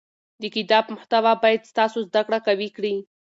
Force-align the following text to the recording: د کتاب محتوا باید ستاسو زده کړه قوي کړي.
د 0.41 0.43
کتاب 0.55 0.85
محتوا 0.95 1.33
باید 1.43 1.67
ستاسو 1.71 1.99
زده 2.07 2.21
کړه 2.27 2.39
قوي 2.47 2.69
کړي. 2.77 2.95